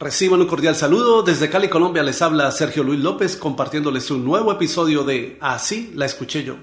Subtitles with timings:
[0.00, 1.22] Reciban un cordial saludo.
[1.22, 6.06] Desde Cali, Colombia, les habla Sergio Luis López compartiéndoles un nuevo episodio de Así la
[6.06, 6.56] escuché yo.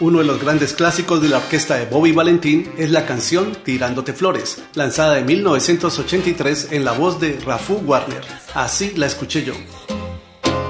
[0.00, 4.14] Uno de los grandes clásicos de la orquesta de Bobby Valentín es la canción Tirándote
[4.14, 8.24] Flores, lanzada en 1983 en la voz de Rafu Warner.
[8.54, 9.52] Así la escuché yo.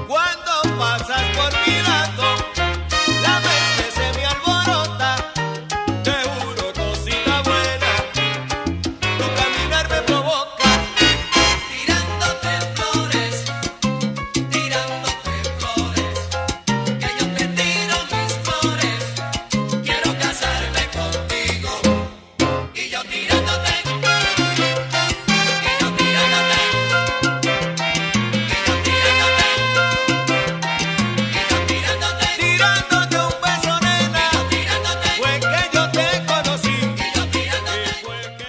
[0.07, 1.92] Cuando pasas por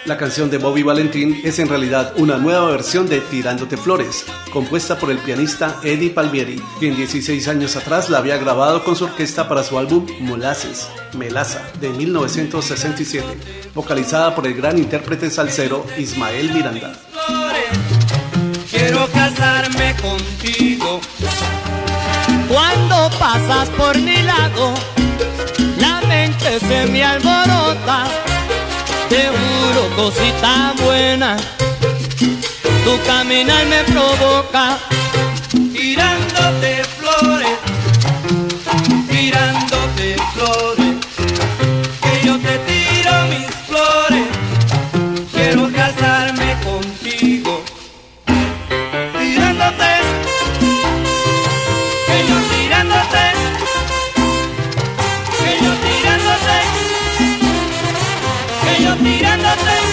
[0.04, 4.98] La canción de Bobby Valentín es en realidad una nueva versión de Tirándote Flores, compuesta
[4.98, 9.48] por el pianista Eddie Palmieri, quien 16 años atrás la había grabado con su orquesta
[9.48, 13.26] para su álbum Molasses, Melaza, de 1967,
[13.74, 16.92] vocalizada por el gran intérprete salsero Ismael Miranda.
[18.70, 21.00] Quiero casarme contigo.
[22.46, 27.04] Cuando pasas por mi la mente se me.
[30.04, 31.34] Cosita buena,
[32.84, 34.76] tu caminar me provoca.
[35.72, 37.58] Tirándote flores,
[39.08, 40.96] tirándote flores,
[42.02, 44.28] que yo te tiro mis flores.
[45.32, 47.64] Quiero casarme contigo.
[49.18, 49.92] Tirándote.
[52.08, 53.24] Que yo tirándote.
[55.38, 56.58] Que yo tirándote.
[58.64, 59.83] Que yo tirándote.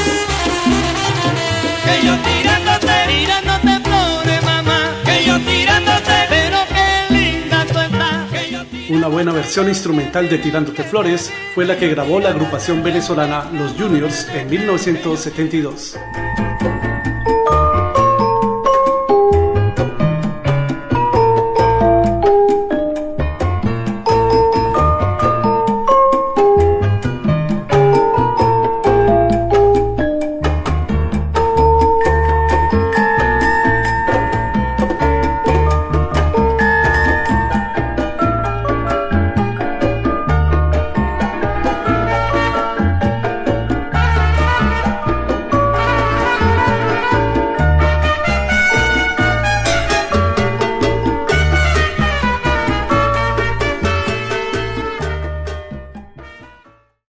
[9.02, 13.72] Una buena versión instrumental de Tirándote Flores fue la que grabó la agrupación venezolana Los
[13.72, 15.98] Juniors en 1972.